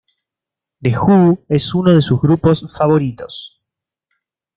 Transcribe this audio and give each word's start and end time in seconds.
The 0.81 0.89
Who 0.97 1.43
es 1.47 1.75
uno 1.75 1.93
de 1.93 2.01
sus 2.01 2.19
grupos 2.19 2.65
favoritos. 2.75 3.61